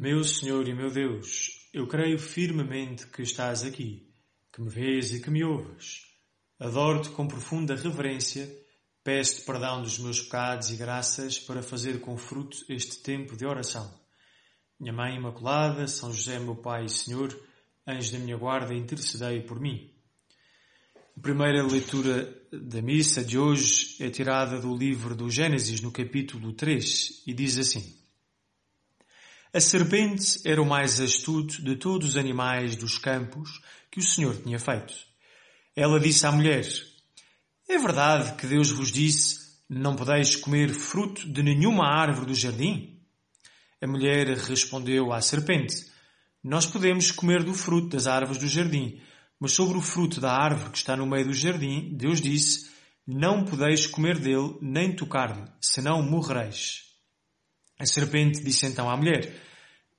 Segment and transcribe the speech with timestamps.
[0.00, 4.08] Meu Senhor e meu Deus, eu creio firmemente que estás aqui,
[4.52, 6.02] que me vês e que me ouves.
[6.56, 8.48] Adoro-te com profunda reverência,
[9.02, 13.92] peço-te perdão dos meus pecados e graças para fazer com fruto este tempo de oração.
[14.78, 17.36] Minha Mãe Imaculada, São José, meu Pai e Senhor,
[17.84, 19.92] anjo da minha guarda, intercedei por mim.
[21.16, 26.52] A primeira leitura da missa de hoje é tirada do livro do Gênesis, no capítulo
[26.52, 27.97] 3, e diz assim:
[29.58, 34.36] A serpente era o mais astuto de todos os animais dos campos que o Senhor
[34.36, 34.94] tinha feito.
[35.74, 36.64] Ela disse à mulher:
[37.68, 43.00] É verdade que Deus vos disse: Não podeis comer fruto de nenhuma árvore do jardim?
[43.82, 45.86] A mulher respondeu à serpente:
[46.40, 49.00] Nós podemos comer do fruto das árvores do jardim
[49.40, 52.70] mas sobre o fruto da árvore que está no meio do jardim, Deus disse,
[53.04, 56.87] não podeis comer dele, nem tocar-lhe, senão morrereis.
[57.78, 59.34] A serpente disse então à mulher,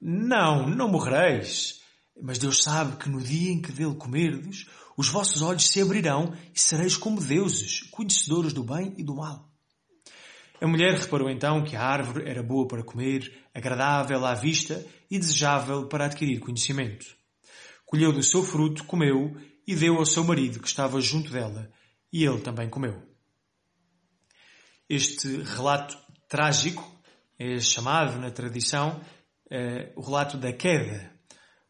[0.00, 1.80] não, não morrereis.
[2.22, 6.34] Mas Deus sabe que no dia em que dele comerdes, os vossos olhos se abrirão
[6.54, 9.48] e sereis como deuses, conhecedores do bem e do mal.
[10.60, 15.18] A mulher reparou então que a árvore era boa para comer, agradável à vista e
[15.18, 17.20] desejável para adquirir conhecimento
[17.90, 21.68] colheu do seu fruto, comeu e deu ao seu marido que estava junto dela,
[22.12, 23.02] e ele também comeu.
[24.88, 26.99] Este relato trágico
[27.40, 29.00] é chamado na tradição
[29.50, 31.10] eh, o relato da queda.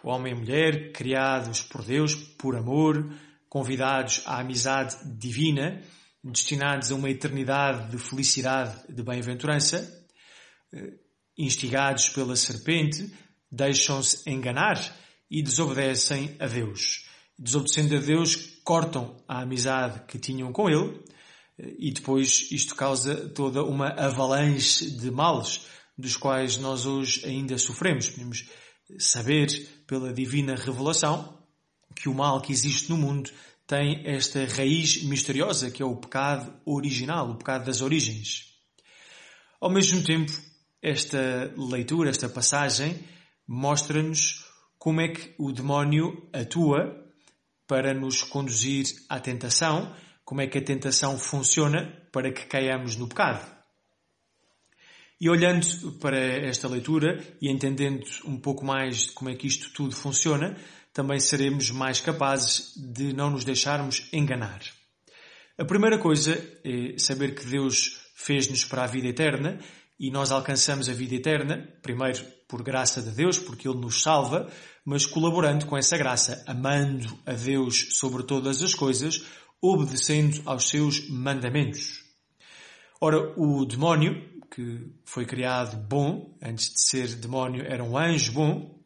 [0.00, 3.12] O homem e mulher, criados por Deus por amor,
[3.48, 5.82] convidados à amizade divina,
[6.22, 10.06] destinados a uma eternidade de felicidade, de bem-aventurança,
[10.72, 10.92] eh,
[11.36, 13.12] instigados pela serpente,
[13.50, 14.78] deixam-se enganar
[15.28, 17.08] e desobedecem a Deus.
[17.36, 21.02] Desobedecendo a Deus, cortam a amizade que tinham com Ele
[21.58, 25.62] e depois isto causa toda uma avalanche de males
[25.96, 28.10] dos quais nós hoje ainda sofremos.
[28.10, 28.48] Podemos
[28.98, 29.48] saber
[29.86, 31.36] pela divina revelação
[31.94, 33.30] que o mal que existe no mundo
[33.66, 38.54] tem esta raiz misteriosa que é o pecado original, o pecado das origens.
[39.60, 40.32] Ao mesmo tempo,
[40.82, 42.98] esta leitura, esta passagem,
[43.48, 44.44] mostra-nos
[44.78, 47.04] como é que o demónio atua
[47.66, 49.92] para nos conduzir à tentação,
[50.26, 53.46] como é que a tentação funciona para que caiamos no pecado.
[55.20, 59.72] E olhando para esta leitura e entendendo um pouco mais de como é que isto
[59.72, 60.56] tudo funciona,
[60.92, 64.60] também seremos mais capazes de não nos deixarmos enganar.
[65.56, 69.60] A primeira coisa é saber que Deus fez-nos para a vida eterna
[69.98, 74.50] e nós alcançamos a vida eterna, primeiro por graça de Deus, porque Ele nos salva,
[74.84, 79.24] mas colaborando com essa graça, amando a Deus sobre todas as coisas,
[79.60, 82.04] obedecendo aos seus mandamentos.
[83.00, 88.80] Ora, o demónio, que foi criado bom, antes de ser demónio era um anjo bom,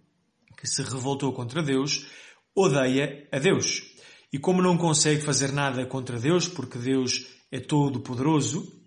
[0.57, 2.07] que se revoltou contra Deus,
[2.55, 3.83] odeia a Deus.
[4.33, 8.81] E como não consegue fazer nada contra Deus, porque Deus é todo poderoso,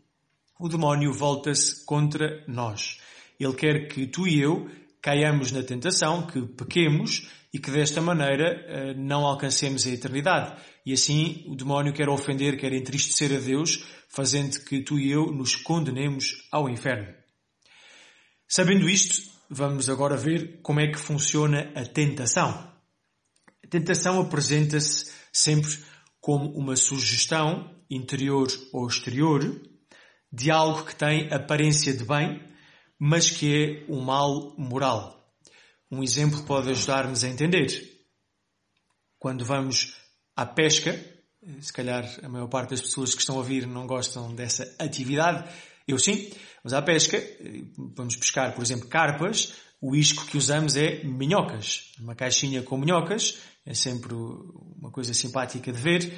[0.59, 2.99] o demónio volta-se contra nós.
[3.39, 4.69] Ele quer que tu e eu
[5.03, 10.59] caiamos na tentação, que pequemos e que desta maneira eh, não alcancemos a eternidade.
[10.85, 15.25] E assim o demónio quer ofender, quer entristecer a Deus, fazendo que tu e eu
[15.25, 17.13] nos condenemos ao inferno.
[18.47, 22.49] Sabendo isto, vamos agora ver como é que funciona a tentação.
[23.61, 25.79] A tentação apresenta-se sempre
[26.21, 29.61] como uma sugestão, interior ou exterior,
[30.31, 32.52] de algo que tem aparência de bem,
[32.99, 35.19] mas que é um mal moral.
[35.91, 37.67] Um exemplo pode ajudar-nos a entender.
[39.19, 39.95] Quando vamos
[40.35, 40.99] à pesca,
[41.61, 45.49] se calhar a maior parte das pessoas que estão a ouvir não gostam dessa atividade,
[45.87, 46.31] eu sim,
[46.63, 47.21] vamos à pesca,
[47.77, 51.91] vamos pescar, por exemplo, carpas, o isco que usamos é minhocas.
[51.99, 56.13] Uma caixinha com minhocas, é sempre uma coisa simpática de ver,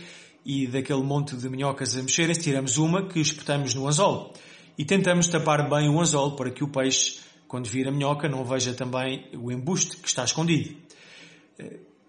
[0.46, 4.34] e daquele monte de minhocas a mexerem, tiramos uma que espetamos no anzol
[4.78, 8.44] e tentamos tapar bem o anzol para que o peixe, quando vir a minhoca, não
[8.44, 10.76] veja também o embuste que está escondido.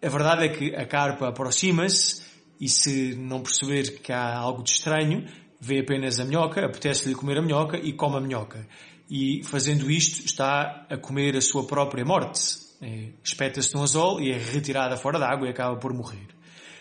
[0.03, 2.23] A verdade é que a carpa aproxima-se
[2.61, 5.27] e se não perceber que há algo de estranho,
[5.61, 8.67] vê apenas a minhoca, apetece-lhe comer a minhoca e come a minhoca.
[9.09, 12.41] E fazendo isto está a comer a sua própria morte.
[12.83, 16.27] É, espeta-se no anzol e é retirada fora da água e acaba por morrer.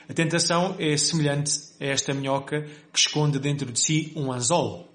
[0.10, 4.95] A tentação é semelhante a esta minhoca que esconde dentro de si um anzol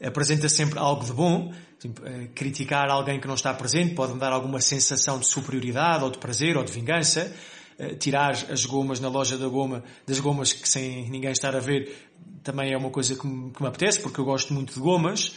[0.00, 1.52] apresenta sempre algo de bom.
[1.84, 6.10] Eh, criticar alguém que não está presente pode me dar alguma sensação de superioridade ou
[6.10, 7.34] de prazer ou de vingança.
[7.78, 11.60] Eh, tirar as gomas na loja da goma, das gomas que sem ninguém estar a
[11.60, 12.10] ver,
[12.42, 15.36] também é uma coisa que me, que me apetece, porque eu gosto muito de gomas.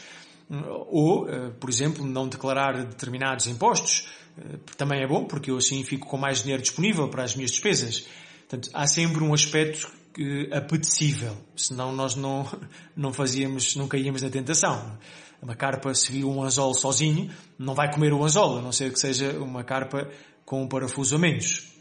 [0.90, 1.28] Ou,
[1.62, 4.10] por exemplo, não declarar determinados impostos,
[4.76, 8.06] também é bom, porque eu assim fico com mais dinheiro disponível para as minhas despesas.
[8.50, 9.90] Portanto, há sempre um aspecto
[10.52, 12.46] apetecível, senão nós não,
[12.96, 14.98] não fazíamos, não caíamos na tentação.
[15.42, 18.92] Uma carpa, se viu um anzol sozinho, não vai comer o anzol, a não ser
[18.92, 20.10] que seja uma carpa
[20.46, 21.72] com um parafuso a menos.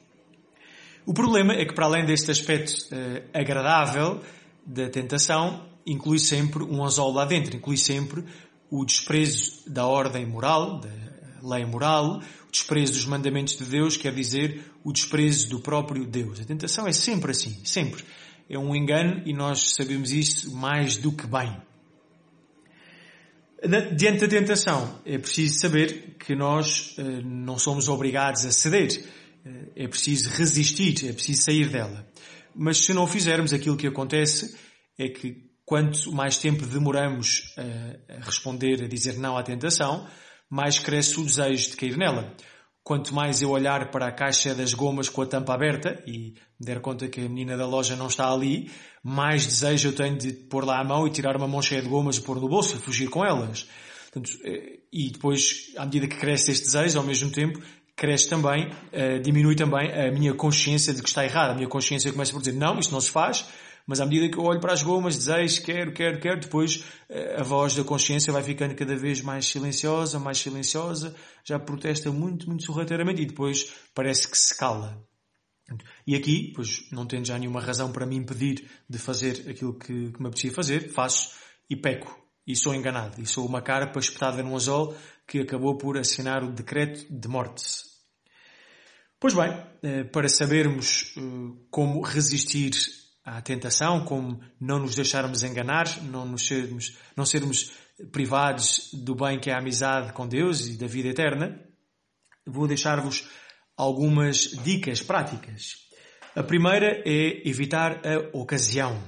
[1.05, 4.21] O problema é que, para além deste aspecto uh, agradável
[4.65, 8.25] da tentação, inclui sempre um anzol lá dentro, inclui sempre
[8.71, 10.88] o desprezo da ordem moral, da
[11.43, 16.41] lei moral, desprezo dos mandamentos de Deus, quer dizer, o desprezo do próprio Deus.
[16.41, 18.05] A tentação é sempre assim, sempre.
[18.49, 21.56] É um engano e nós sabemos isso mais do que bem.
[23.94, 29.05] Diante da tentação, é preciso saber que nós uh, não somos obrigados a ceder.
[29.44, 32.08] Uh, é preciso resistir, é preciso sair dela.
[32.55, 34.56] Mas se não fizermos aquilo que acontece,
[34.99, 40.08] é que quanto mais tempo demoramos uh, a responder, a dizer não à tentação,
[40.50, 42.35] mais cresce o desejo de cair nela.
[42.82, 46.81] Quanto mais eu olhar para a caixa das gomas com a tampa aberta e der
[46.81, 48.70] conta que a menina da loja não está ali,
[49.02, 51.88] mais desejo eu tenho de pôr lá a mão e tirar uma mão cheia de
[51.88, 53.69] gomas e pôr no bolso e fugir com elas.
[54.11, 57.61] Portanto, eh, e depois, à medida que cresce este desejo, ao mesmo tempo,
[57.94, 61.50] cresce também, uh, diminui também a minha consciência de que está errado.
[61.50, 63.46] A minha consciência começa por dizer, não, isto não se faz,
[63.87, 67.37] mas à medida que eu olho para as gomas, desejo, quero, quero, quero, depois eh,
[67.38, 72.47] a voz da consciência vai ficando cada vez mais silenciosa, mais silenciosa, já protesta muito,
[72.47, 75.05] muito sorrateiramente e depois parece que se cala.
[76.06, 80.12] E aqui, pois não tendo já nenhuma razão para me impedir de fazer aquilo que,
[80.12, 81.31] que me apetecia fazer, faço
[81.69, 82.19] e peco.
[82.47, 83.21] E sou enganado.
[83.21, 84.97] E sou uma carpa espetada num azol
[85.27, 87.65] que acabou por assinar o decreto de morte.
[89.21, 91.21] Pois bem, eh, para sabermos eh,
[91.71, 92.73] como resistir
[93.31, 97.71] à tentação, como não nos deixarmos enganar, não, nos sermos, não sermos
[98.11, 101.61] privados do bem que é a amizade com Deus e da vida eterna,
[102.44, 103.29] vou deixar-vos
[103.77, 105.77] algumas dicas práticas.
[106.35, 109.00] A primeira é evitar a ocasião.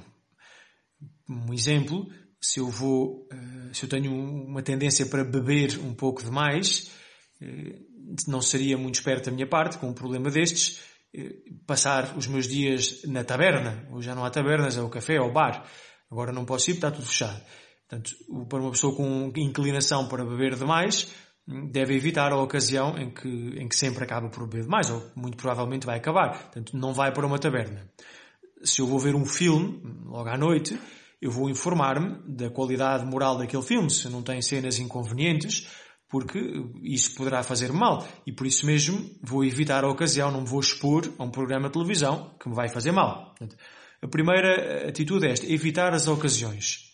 [1.28, 2.06] Um exemplo,
[2.40, 6.92] se eu vou, eh, se eu tenho uma tendência para beber um pouco demais,
[7.40, 7.78] eh,
[8.28, 10.80] não seria muito esperto da minha parte, com um problema destes,
[11.66, 13.86] passar os meus dias na taberna.
[13.90, 15.64] Hoje já não há tabernas, é o café, é o bar.
[16.10, 17.40] Agora não posso ir, está tudo fechado.
[17.88, 18.10] Portanto,
[18.48, 21.12] para uma pessoa com inclinação para beber demais,
[21.70, 25.36] deve evitar a ocasião em que, em que sempre acaba por beber demais, ou muito
[25.36, 26.30] provavelmente vai acabar.
[26.30, 27.90] Portanto, não vai para uma taberna.
[28.62, 30.78] Se eu vou ver um filme, logo à noite,
[31.20, 35.68] eu vou informar-me da qualidade moral daquele filme, se não tem cenas inconvenientes,
[36.12, 36.38] porque
[36.82, 38.06] isso poderá fazer mal.
[38.26, 41.68] E por isso mesmo vou evitar a ocasião, não me vou expor a um programa
[41.68, 43.34] de televisão que me vai fazer mal.
[44.02, 46.92] A primeira atitude é esta, evitar as ocasiões.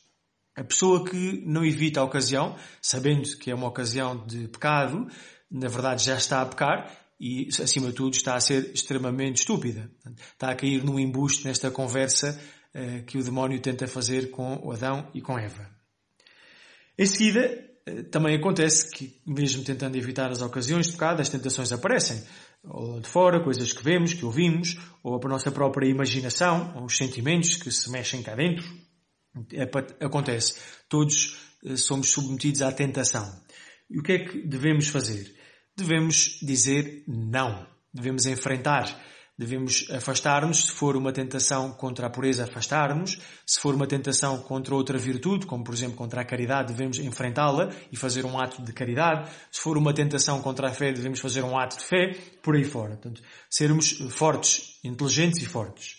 [0.57, 5.09] A pessoa que não evita a ocasião, sabendo que é uma ocasião de pecado,
[5.51, 6.89] na verdade já está a pecar
[7.19, 9.91] e, acima de tudo, está a ser extremamente estúpida.
[10.33, 12.41] Está a cair num embuste nesta conversa
[12.73, 15.69] uh, que o demónio tenta fazer com Adão e com Eva.
[16.97, 17.68] Em seguida, eh,
[18.11, 22.23] também acontece que, mesmo tentando evitar as ocasiões de pecado, as tentações aparecem.
[22.65, 26.97] Ou de fora, coisas que vemos, que ouvimos, ou a nossa própria imaginação, ou os
[26.97, 28.65] sentimentos que se mexem cá dentro.
[29.53, 29.63] É,
[30.05, 30.57] acontece.
[30.89, 33.25] Todos eh, somos submetidos à tentação.
[33.91, 35.35] E o que é que devemos fazer?
[35.77, 37.67] Devemos dizer não.
[37.93, 38.85] Devemos enfrentar
[39.39, 43.21] Devemos afastar-nos, se for uma tentação contra a pureza, afastar-nos.
[43.47, 47.71] Se for uma tentação contra outra virtude, como por exemplo contra a caridade, devemos enfrentá-la
[47.93, 49.31] e fazer um ato de caridade.
[49.53, 52.65] Se for uma tentação contra a fé, devemos fazer um ato de fé, por aí
[52.65, 52.97] fora.
[52.97, 55.99] Portanto, sermos fortes, inteligentes e fortes.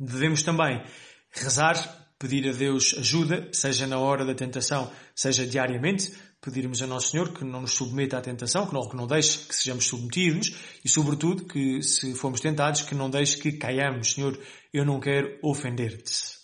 [0.00, 0.82] Devemos também
[1.30, 7.10] rezar pedir a Deus ajuda, seja na hora da tentação, seja diariamente, pedirmos a Nosso
[7.10, 10.54] Senhor que não nos submeta à tentação, que não, que não deixe que sejamos submetidos
[10.84, 14.12] e, sobretudo, que se formos tentados, que não deixe que caiamos.
[14.12, 14.38] Senhor,
[14.72, 16.36] eu não quero ofender-te.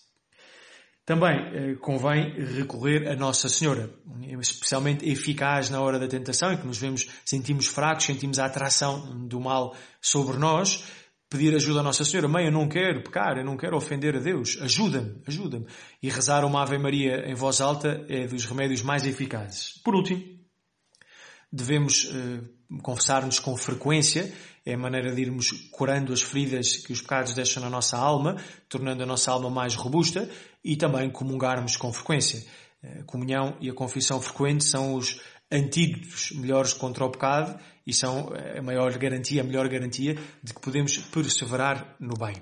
[1.04, 3.90] Também eh, convém recorrer a Nossa Senhora,
[4.40, 9.26] especialmente eficaz na hora da tentação, em que nos vemos, sentimos fracos, sentimos a atração
[9.26, 10.84] do mal sobre nós,
[11.32, 12.28] pedir ajuda à Nossa Senhora.
[12.28, 14.58] Mãe, eu não quero pecar, eu não quero ofender a Deus.
[14.60, 15.66] Ajuda-me, ajuda-me.
[16.02, 19.80] E rezar uma Ave Maria em voz alta é dos remédios mais eficazes.
[19.82, 20.22] Por último,
[21.50, 24.30] devemos uh, confessar-nos com frequência.
[24.64, 28.36] É a maneira de irmos curando as feridas que os pecados deixam na nossa alma,
[28.68, 30.28] tornando a nossa alma mais robusta
[30.62, 32.44] e também comungarmos com frequência.
[32.84, 35.20] A comunhão e a confissão frequente são os
[35.52, 40.61] antídotos melhores contra o pecado e são a maior garantia, a melhor garantia de que
[40.61, 42.37] podemos perseverar no bem.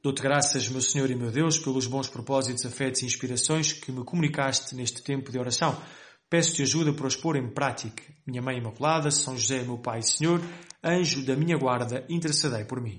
[0.00, 4.04] Dou-te graças, meu Senhor e meu Deus, pelos bons propósitos, afetos e inspirações que me
[4.04, 5.76] comunicaste neste tempo de oração.
[6.30, 8.02] Peço-te ajuda para os pôr em prática.
[8.24, 10.40] Minha Mãe Imaculada, São José, meu Pai e Senhor,
[10.84, 12.96] anjo da minha guarda, intercedei por mim.